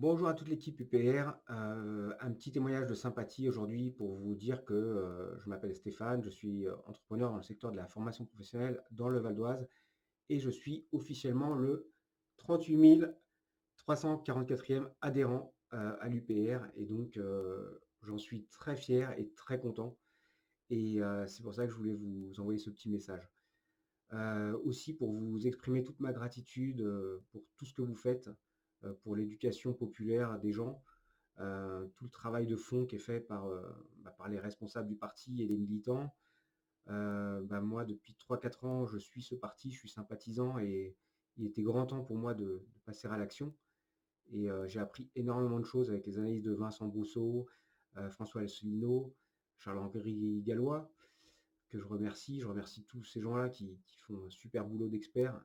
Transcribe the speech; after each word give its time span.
Bonjour 0.00 0.28
à 0.28 0.34
toute 0.34 0.46
l'équipe 0.46 0.78
UPR. 0.78 1.32
Euh, 1.50 2.14
un 2.20 2.30
petit 2.30 2.52
témoignage 2.52 2.86
de 2.86 2.94
sympathie 2.94 3.48
aujourd'hui 3.48 3.90
pour 3.90 4.14
vous 4.14 4.36
dire 4.36 4.64
que 4.64 4.72
euh, 4.72 5.36
je 5.40 5.48
m'appelle 5.48 5.74
Stéphane, 5.74 6.22
je 6.22 6.30
suis 6.30 6.68
euh, 6.68 6.76
entrepreneur 6.86 7.32
dans 7.32 7.38
le 7.38 7.42
secteur 7.42 7.72
de 7.72 7.76
la 7.76 7.88
formation 7.88 8.24
professionnelle 8.24 8.80
dans 8.92 9.08
le 9.08 9.18
Val 9.18 9.34
d'Oise 9.34 9.66
et 10.28 10.38
je 10.38 10.50
suis 10.50 10.86
officiellement 10.92 11.56
le 11.56 11.90
38 12.36 13.06
344e 13.88 14.88
adhérent 15.00 15.52
à 15.72 16.08
l'UPR 16.08 16.64
et 16.76 16.86
donc 16.86 17.18
j'en 18.02 18.18
suis 18.18 18.46
très 18.52 18.76
fier 18.76 19.12
et 19.18 19.32
très 19.34 19.58
content 19.58 19.98
et 20.70 21.00
c'est 21.26 21.42
pour 21.42 21.54
ça 21.54 21.66
que 21.66 21.72
je 21.72 21.76
voulais 21.76 21.94
vous 21.94 22.38
envoyer 22.38 22.60
ce 22.60 22.70
petit 22.70 22.88
message. 22.88 23.28
aussi 24.64 24.94
pour 24.94 25.12
vous 25.12 25.46
exprimer 25.46 25.82
toute 25.82 25.98
ma 25.98 26.12
gratitude 26.12 26.88
pour 27.32 27.42
tout 27.56 27.64
ce 27.64 27.74
que 27.74 27.82
vous 27.82 27.96
faites 27.96 28.30
pour 29.02 29.16
l'éducation 29.16 29.72
populaire 29.72 30.38
des 30.38 30.52
gens, 30.52 30.82
euh, 31.40 31.86
tout 31.94 32.04
le 32.04 32.10
travail 32.10 32.46
de 32.48 32.56
fond 32.56 32.84
qui 32.84 32.96
est 32.96 33.00
fait 33.00 33.20
par, 33.20 33.46
euh, 33.46 33.62
bah, 33.98 34.10
par 34.10 34.28
les 34.28 34.40
responsables 34.40 34.88
du 34.88 34.96
parti 34.96 35.42
et 35.42 35.46
les 35.46 35.56
militants. 35.56 36.12
Bah, 36.86 37.60
moi, 37.60 37.84
depuis 37.84 38.16
3-4 38.18 38.64
ans, 38.64 38.86
je 38.86 38.96
suis 38.96 39.22
ce 39.22 39.34
parti, 39.34 39.70
je 39.70 39.78
suis 39.78 39.90
sympathisant 39.90 40.58
et 40.58 40.96
il 41.36 41.46
était 41.46 41.62
grand 41.62 41.84
temps 41.86 42.02
pour 42.02 42.16
moi 42.16 42.34
de, 42.34 42.66
passer 42.86 43.06
à 43.08 43.16
l'action. 43.18 43.54
Et 44.32 44.48
j'ai 44.66 44.80
appris 44.80 45.10
énormément 45.14 45.60
de 45.60 45.66
choses 45.66 45.90
avec 45.90 46.06
les 46.06 46.18
analyses 46.18 46.42
de 46.42 46.52
Vincent 46.52 46.86
Brousseau, 46.86 47.46
François 48.10 48.40
Asselineau, 48.40 49.14
Charles-Henri 49.58 50.42
Gallois, 50.42 50.90
que 51.68 51.78
je 51.78 51.84
remercie. 51.84 52.40
Je 52.40 52.46
remercie 52.46 52.84
tous 52.84 53.04
ces 53.04 53.20
gens-là 53.20 53.50
qui, 53.50 53.78
font 54.06 54.24
un 54.26 54.30
super 54.30 54.64
boulot 54.64 54.88
d'experts. 54.88 55.38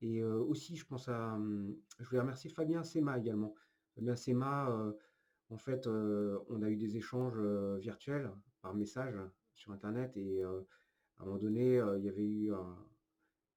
Et 0.00 0.22
aussi, 0.22 0.76
je 0.76 0.86
pense 0.86 1.08
à, 1.08 1.36
mmh, 1.36 1.76
je 1.98 2.04
voulais 2.08 2.20
remercier 2.20 2.50
Fabien 2.50 2.84
Sema 2.84 3.18
également. 3.18 3.54
Fabien 3.94 4.16
Sema, 4.16 4.94
en 5.50 5.56
fait, 5.56 5.86
on 5.86 6.62
a 6.62 6.70
eu 6.70 6.76
des 6.76 6.96
échanges 6.96 7.40
virtuels 7.78 8.30
par 8.62 8.74
message 8.74 9.16
sur 9.54 9.72
internet 9.72 10.16
et 10.16 10.42
à 10.42 11.22
un 11.22 11.24
moment 11.24 11.38
donné, 11.38 11.82
il 11.96 12.04
y 12.04 12.08
avait 12.08 12.26
eu 12.26 12.52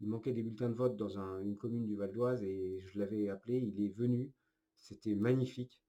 il 0.00 0.08
manquait 0.08 0.32
des 0.32 0.42
bulletins 0.42 0.70
de 0.70 0.74
vote 0.74 0.96
dans 0.96 1.18
une 1.40 1.56
commune 1.56 1.84
du 1.84 1.94
Val 1.94 2.10
d'Oise 2.10 2.42
et 2.42 2.80
je 2.86 2.98
l'avais 2.98 3.28
appelé, 3.28 3.58
il 3.58 3.84
est 3.84 3.90
venu. 3.90 4.32
C'était 4.76 5.14
magnifique, 5.14 5.82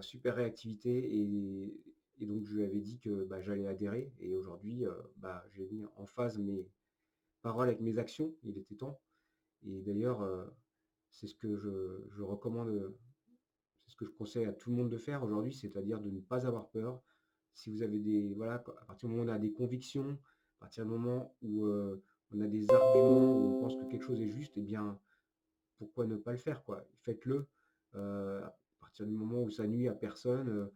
super 0.00 0.36
réactivité 0.36 1.18
et, 1.18 2.24
donc 2.24 2.44
je 2.44 2.54
lui 2.54 2.64
avais 2.64 2.80
dit 2.80 2.98
que 2.98 3.24
bah, 3.24 3.40
j'allais 3.40 3.66
adhérer 3.66 4.12
et 4.20 4.34
aujourd'hui, 4.36 4.84
bah, 5.16 5.44
j'ai 5.52 5.66
mis 5.66 5.84
en 5.96 6.06
phase 6.06 6.38
mes 6.38 6.68
paroles 7.42 7.68
avec 7.68 7.80
mes 7.80 7.98
actions. 7.98 8.32
Il 8.44 8.56
était 8.58 8.76
temps. 8.76 9.00
Et 9.64 9.80
d'ailleurs, 9.82 10.22
euh, 10.22 10.44
c'est 11.10 11.26
ce 11.26 11.34
que 11.34 11.56
je, 11.56 12.22
recommande, 12.22 12.94
c'est 13.84 13.90
ce 13.90 13.96
que 13.96 14.04
je 14.04 14.10
conseille 14.10 14.44
à 14.44 14.52
tout 14.52 14.70
le 14.70 14.76
monde 14.76 14.90
de 14.90 14.98
faire 14.98 15.22
aujourd'hui, 15.22 15.52
c'est-à-dire 15.52 16.00
de 16.00 16.10
ne 16.10 16.20
pas 16.20 16.46
avoir 16.46 16.68
peur. 16.68 17.02
Si 17.54 17.70
vous 17.70 17.82
avez 17.82 17.98
des. 17.98 18.34
Voilà, 18.34 18.54
à 18.54 18.84
partir 18.84 19.08
du 19.08 19.14
moment 19.14 19.24
où 19.24 19.32
on 19.32 19.34
a 19.34 19.38
des 19.38 19.52
convictions, 19.52 20.18
à 20.58 20.60
partir 20.60 20.84
du 20.84 20.90
moment 20.90 21.34
où 21.40 21.64
euh, 21.64 22.02
on 22.32 22.40
a 22.40 22.46
des 22.46 22.70
arguments, 22.70 23.32
où 23.32 23.56
on 23.56 23.60
pense 23.60 23.76
que 23.76 23.84
quelque 23.90 24.04
chose 24.04 24.20
est 24.20 24.28
juste, 24.28 24.52
eh 24.56 24.62
bien, 24.62 24.98
pourquoi 25.78 26.06
ne 26.06 26.16
pas 26.16 26.32
le 26.32 26.38
faire 26.38 26.64
quoi? 26.64 26.84
Faites-le. 26.98 27.46
Euh, 27.94 28.44
à 28.44 28.56
partir 28.80 29.06
du 29.06 29.14
moment 29.14 29.42
où 29.42 29.50
ça 29.50 29.66
nuit 29.66 29.88
à 29.88 29.94
personne, 29.94 30.70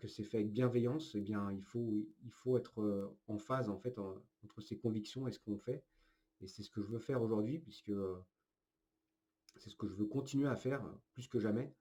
que 0.00 0.08
c'est 0.08 0.24
fait 0.24 0.38
avec 0.38 0.50
bienveillance, 0.50 1.14
eh 1.14 1.20
bien, 1.20 1.52
il 1.52 1.62
faut, 1.62 2.04
il 2.24 2.32
faut 2.32 2.58
être 2.58 3.14
en 3.28 3.38
phase 3.38 3.70
en 3.70 3.78
fait 3.78 3.96
entre 4.42 4.60
ses 4.60 4.76
convictions 4.76 5.28
et 5.28 5.32
ce 5.32 5.38
qu'on 5.38 5.56
fait. 5.56 5.84
Et 6.40 6.46
c'est 6.46 6.62
ce 6.62 6.70
que 6.70 6.82
je 6.82 6.88
veux 6.88 6.98
faire 6.98 7.22
aujourd'hui, 7.22 7.58
puisque 7.58 7.92
c'est 9.56 9.70
ce 9.70 9.76
que 9.76 9.88
je 9.88 9.94
veux 9.94 10.06
continuer 10.06 10.48
à 10.48 10.56
faire 10.56 10.84
plus 11.12 11.28
que 11.28 11.38
jamais. 11.38 11.74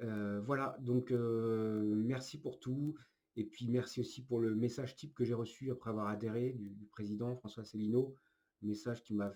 Voilà, 0.00 0.76
donc 0.80 1.10
merci 1.10 2.40
pour 2.40 2.60
tout. 2.60 2.96
Et 3.36 3.44
puis 3.44 3.68
merci 3.68 4.00
aussi 4.00 4.24
pour 4.24 4.40
le 4.40 4.54
message 4.54 4.94
type 4.94 5.14
que 5.14 5.24
j'ai 5.24 5.34
reçu 5.34 5.70
après 5.70 5.90
avoir 5.90 6.06
adhéré 6.06 6.52
du, 6.52 6.86
président 6.86 7.34
François 7.36 7.64
Célineau. 7.64 8.14
Message 8.62 9.02
qui 9.02 9.14
m'a 9.14 9.32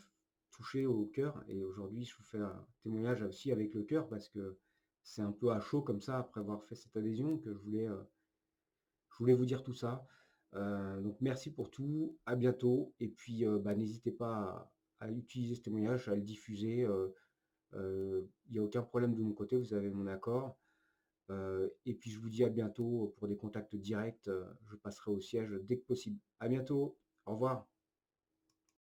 touché 0.52 0.86
au 0.86 1.06
cœur. 1.06 1.42
Et 1.48 1.62
aujourd'hui, 1.64 2.04
je 2.04 2.16
vous 2.16 2.22
fais 2.22 2.38
un 2.38 2.66
témoignage 2.82 3.22
aussi 3.22 3.50
avec 3.50 3.74
le 3.74 3.82
cœur 3.82 4.08
parce 4.08 4.28
que 4.28 4.56
c'est 5.02 5.22
un 5.22 5.32
peu 5.32 5.50
à 5.50 5.60
chaud 5.60 5.82
comme 5.82 6.00
ça 6.00 6.18
après 6.18 6.40
avoir 6.40 6.62
fait 6.64 6.76
cette 6.76 6.96
adhésion 6.96 7.38
que 7.38 7.52
je 7.52 7.58
voulais, 7.58 7.86
je 7.86 9.18
voulais 9.18 9.34
vous 9.34 9.46
dire 9.46 9.62
tout 9.62 9.74
ça. 9.74 10.06
Euh, 10.54 11.00
donc 11.00 11.16
merci 11.20 11.50
pour 11.50 11.70
tout, 11.70 12.16
à 12.26 12.36
bientôt. 12.36 12.94
Et 13.00 13.08
puis 13.08 13.46
euh, 13.46 13.58
bah, 13.58 13.74
n'hésitez 13.74 14.12
pas 14.12 14.70
à, 15.00 15.10
utiliser 15.10 15.54
ce 15.54 15.62
témoignage, 15.62 16.08
à 16.08 16.14
le 16.14 16.22
diffuser. 16.22 16.84
Euh, 16.84 18.26
il 18.46 18.52
n'y 18.52 18.58
a 18.58 18.62
aucun 18.62 18.82
problème 18.82 19.14
de 19.14 19.22
mon 19.22 19.32
côté, 19.32 19.56
vous 19.56 19.74
avez 19.74 19.90
mon 19.90 20.06
accord. 20.06 20.58
et 21.84 21.94
puis 21.94 22.10
je 22.10 22.18
vous 22.18 22.30
dis 22.30 22.44
à 22.44 22.48
bientôt 22.48 23.14
pour 23.18 23.28
des 23.28 23.36
contacts 23.36 23.76
directs. 23.76 24.30
je 24.64 24.76
passerai 24.76 25.10
au 25.10 25.20
siège 25.20 25.52
dès 25.62 25.78
que 25.78 25.84
possible. 25.84 26.18
À 26.40 26.48
bientôt. 26.48 26.96
Au 27.26 27.32
revoir. 27.32 27.68